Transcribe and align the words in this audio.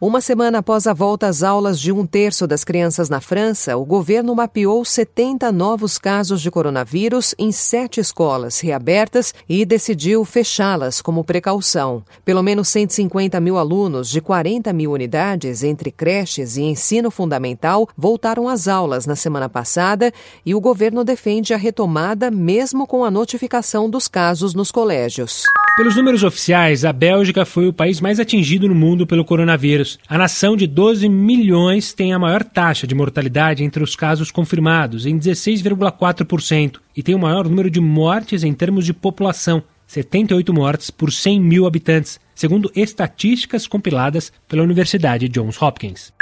Uma 0.00 0.22
semana 0.22 0.60
após 0.60 0.86
a 0.86 0.94
volta 0.94 1.26
às 1.26 1.42
aulas 1.42 1.78
de 1.78 1.92
um 1.92 2.06
terço 2.06 2.46
das 2.46 2.64
crianças 2.64 3.10
na 3.10 3.20
França, 3.20 3.76
o 3.76 3.84
governo 3.84 4.34
mapeou 4.34 4.82
70 4.82 5.52
novos 5.52 5.98
casos 5.98 6.40
de 6.40 6.50
coronavírus 6.50 7.34
em 7.38 7.52
sete 7.52 8.00
escolas 8.00 8.60
reabertas 8.60 9.34
e 9.46 9.62
decidiu 9.62 10.24
fechá-las 10.24 11.02
como 11.02 11.22
precaução. 11.22 12.02
Pelo 12.24 12.42
menos 12.42 12.68
150 12.68 13.38
mil 13.40 13.58
alunos 13.58 14.08
de 14.08 14.22
40 14.22 14.72
mil 14.72 14.92
unidades, 14.92 15.62
entre 15.62 15.90
creches 15.90 16.56
e 16.56 16.62
ensino 16.62 17.10
fundamental, 17.10 17.86
voltaram 17.94 18.48
às 18.48 18.68
aulas 18.68 19.04
na 19.04 19.14
semana 19.14 19.50
passada 19.50 20.10
e 20.46 20.54
o 20.54 20.62
governo 20.62 21.04
defende 21.04 21.52
a 21.52 21.58
retomada 21.58 22.30
mesmo 22.30 22.86
com 22.86 23.04
a 23.04 23.10
notificação 23.10 23.90
dos 23.90 24.08
casos 24.08 24.54
nos 24.54 24.72
colégios. 24.72 25.42
Pelos 25.76 25.96
números 25.96 26.24
oficiais, 26.24 26.84
a 26.84 26.92
Bélgica 26.92 27.44
foi 27.44 27.66
o 27.68 27.72
país 27.72 28.00
mais 28.00 28.20
atingido 28.20 28.68
no 28.68 28.74
mundo 28.74 29.06
pelo 29.06 29.24
coronavírus. 29.24 29.98
A 30.08 30.18
nação 30.18 30.56
de 30.56 30.66
12 30.66 31.08
milhões 31.08 31.92
tem 31.92 32.12
a 32.12 32.18
maior 32.18 32.42
taxa 32.42 32.86
de 32.86 32.94
mortalidade 32.94 33.64
entre 33.64 33.82
os 33.82 33.94
casos 33.96 34.30
confirmados, 34.30 35.06
em 35.06 35.18
16,4%, 35.18 36.80
e 36.96 37.02
tem 37.02 37.14
o 37.14 37.18
maior 37.18 37.48
número 37.48 37.70
de 37.70 37.80
mortes 37.80 38.42
em 38.42 38.52
termos 38.52 38.84
de 38.84 38.92
população, 38.92 39.62
78 39.86 40.52
mortes 40.52 40.90
por 40.90 41.12
100 41.12 41.40
mil 41.40 41.66
habitantes, 41.66 42.20
segundo 42.34 42.70
estatísticas 42.74 43.66
compiladas 43.66 44.32
pela 44.48 44.62
Universidade 44.62 45.28
Johns 45.28 45.60
Hopkins. 45.60 46.12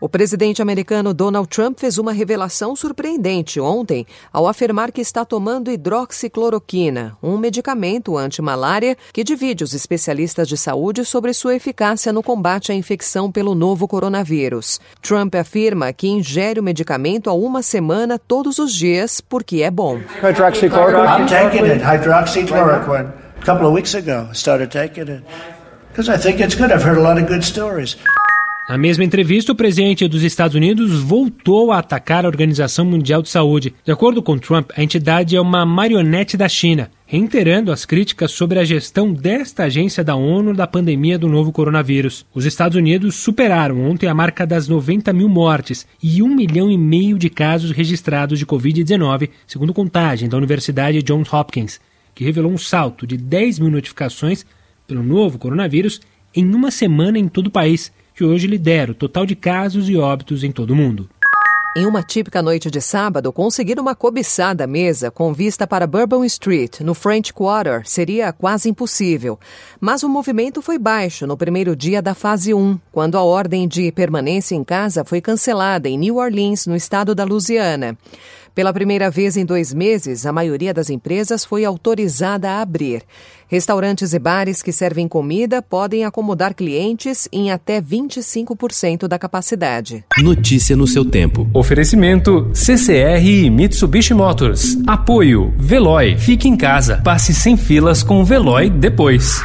O 0.00 0.08
presidente 0.08 0.62
americano 0.62 1.12
Donald 1.12 1.48
Trump 1.48 1.80
fez 1.80 1.98
uma 1.98 2.12
revelação 2.12 2.76
surpreendente 2.76 3.58
ontem 3.58 4.06
ao 4.32 4.46
afirmar 4.46 4.92
que 4.92 5.00
está 5.00 5.24
tomando 5.24 5.72
hidroxicloroquina, 5.72 7.16
um 7.20 7.36
medicamento 7.36 8.16
anti-malária 8.16 8.96
que 9.12 9.24
divide 9.24 9.64
os 9.64 9.74
especialistas 9.74 10.46
de 10.46 10.56
saúde 10.56 11.04
sobre 11.04 11.32
sua 11.32 11.56
eficácia 11.56 12.12
no 12.12 12.22
combate 12.22 12.70
à 12.70 12.76
infecção 12.76 13.32
pelo 13.32 13.56
novo 13.56 13.88
coronavírus. 13.88 14.80
Trump 15.02 15.34
afirma 15.34 15.92
que 15.92 16.06
ingere 16.06 16.60
o 16.60 16.62
medicamento 16.62 17.28
há 17.28 17.32
uma 17.32 17.60
semana 17.60 18.20
todos 18.20 18.60
os 18.60 18.72
dias 18.72 19.20
porque 19.20 19.62
é 19.62 19.70
bom. 19.70 19.96
I'm 20.22 21.26
taking 21.26 21.64
it, 21.64 21.82
hydroxychloroquine. 21.82 23.08
A 23.40 23.44
couple 23.44 23.66
of 23.66 23.74
weeks 23.74 23.94
ago, 23.96 24.28
I 24.30 24.34
started 24.34 24.70
taking 24.70 25.08
it 25.08 25.24
because 25.90 26.08
I 26.08 26.18
think 26.18 26.40
it's 26.40 26.54
good. 26.54 26.72
I've 26.72 26.84
heard 26.84 26.98
a 26.98 27.02
lot 27.02 27.20
of 27.20 27.28
good 27.28 27.44
stories. 27.44 27.96
Na 28.68 28.76
mesma 28.76 29.02
entrevista, 29.02 29.50
o 29.50 29.54
presidente 29.54 30.06
dos 30.06 30.22
Estados 30.22 30.54
Unidos 30.54 31.00
voltou 31.00 31.72
a 31.72 31.78
atacar 31.78 32.26
a 32.26 32.28
Organização 32.28 32.84
Mundial 32.84 33.22
de 33.22 33.30
Saúde. 33.30 33.72
De 33.82 33.90
acordo 33.90 34.22
com 34.22 34.36
Trump, 34.36 34.72
a 34.76 34.82
entidade 34.82 35.34
é 35.34 35.40
uma 35.40 35.64
marionete 35.64 36.36
da 36.36 36.50
China, 36.50 36.90
reiterando 37.06 37.72
as 37.72 37.86
críticas 37.86 38.30
sobre 38.30 38.58
a 38.58 38.64
gestão 38.66 39.10
desta 39.10 39.64
agência 39.64 40.04
da 40.04 40.14
ONU 40.14 40.52
da 40.52 40.66
pandemia 40.66 41.18
do 41.18 41.30
novo 41.30 41.50
coronavírus. 41.50 42.26
Os 42.34 42.44
Estados 42.44 42.76
Unidos 42.76 43.14
superaram 43.14 43.80
ontem 43.90 44.06
a 44.06 44.12
marca 44.12 44.46
das 44.46 44.68
90 44.68 45.14
mil 45.14 45.30
mortes 45.30 45.86
e 46.02 46.22
um 46.22 46.28
milhão 46.28 46.70
e 46.70 46.76
meio 46.76 47.18
de 47.18 47.30
casos 47.30 47.70
registrados 47.70 48.38
de 48.38 48.44
Covid-19, 48.44 49.30
segundo 49.46 49.72
contagem 49.72 50.28
da 50.28 50.36
Universidade 50.36 51.02
Johns 51.02 51.32
Hopkins, 51.32 51.80
que 52.14 52.22
revelou 52.22 52.52
um 52.52 52.58
salto 52.58 53.06
de 53.06 53.16
10 53.16 53.60
mil 53.60 53.70
notificações 53.70 54.44
pelo 54.86 55.02
novo 55.02 55.38
coronavírus 55.38 56.02
em 56.34 56.44
uma 56.54 56.70
semana 56.70 57.18
em 57.18 57.28
todo 57.28 57.46
o 57.46 57.50
país 57.50 57.90
que 58.18 58.24
hoje 58.24 58.48
lidera 58.48 58.90
o 58.90 58.94
total 58.96 59.24
de 59.24 59.36
casos 59.36 59.88
e 59.88 59.96
óbitos 59.96 60.42
em 60.42 60.50
todo 60.50 60.72
o 60.72 60.74
mundo. 60.74 61.08
Em 61.76 61.86
uma 61.86 62.02
típica 62.02 62.42
noite 62.42 62.68
de 62.68 62.80
sábado, 62.80 63.32
conseguir 63.32 63.78
uma 63.78 63.94
cobiçada 63.94 64.66
mesa 64.66 65.08
com 65.08 65.32
vista 65.32 65.68
para 65.68 65.86
Bourbon 65.86 66.24
Street, 66.24 66.80
no 66.80 66.94
French 66.94 67.32
Quarter, 67.32 67.82
seria 67.84 68.32
quase 68.32 68.68
impossível. 68.68 69.38
Mas 69.80 70.02
o 70.02 70.08
movimento 70.08 70.60
foi 70.60 70.80
baixo 70.80 71.28
no 71.28 71.36
primeiro 71.36 71.76
dia 71.76 72.02
da 72.02 72.12
fase 72.12 72.52
1, 72.52 72.80
quando 72.90 73.16
a 73.16 73.22
ordem 73.22 73.68
de 73.68 73.92
permanência 73.92 74.56
em 74.56 74.64
casa 74.64 75.04
foi 75.04 75.20
cancelada 75.20 75.88
em 75.88 75.96
New 75.96 76.16
Orleans, 76.16 76.66
no 76.66 76.74
estado 76.74 77.14
da 77.14 77.22
Louisiana. 77.22 77.96
Pela 78.54 78.72
primeira 78.72 79.10
vez 79.10 79.36
em 79.36 79.44
dois 79.44 79.72
meses, 79.72 80.26
a 80.26 80.32
maioria 80.32 80.74
das 80.74 80.90
empresas 80.90 81.44
foi 81.44 81.64
autorizada 81.64 82.50
a 82.50 82.60
abrir. 82.60 83.02
Restaurantes 83.46 84.12
e 84.12 84.18
bares 84.18 84.62
que 84.62 84.72
servem 84.72 85.08
comida 85.08 85.62
podem 85.62 86.04
acomodar 86.04 86.54
clientes 86.54 87.28
em 87.32 87.50
até 87.50 87.80
25% 87.80 89.08
da 89.08 89.18
capacidade. 89.18 90.04
Notícia 90.18 90.76
no 90.76 90.86
seu 90.86 91.04
tempo. 91.04 91.48
Oferecimento 91.54 92.50
CCR 92.52 93.24
e 93.24 93.50
Mitsubishi 93.50 94.12
Motors. 94.12 94.76
Apoio 94.86 95.54
Veloy. 95.56 96.18
Fique 96.18 96.46
em 96.46 96.56
casa. 96.56 97.00
Passe 97.02 97.32
sem 97.32 97.56
filas 97.56 98.02
com 98.02 98.20
o 98.20 98.24
Veloy 98.24 98.68
depois. 98.68 99.40